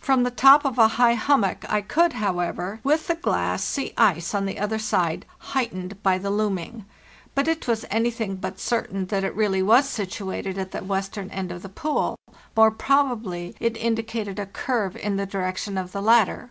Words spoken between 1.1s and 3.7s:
hummock I could, however, with the glass,